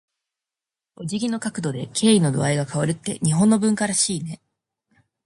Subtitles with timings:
[0.95, 4.41] お辞儀の角度で、敬意の度合いが変わるって日本の文化らしいね。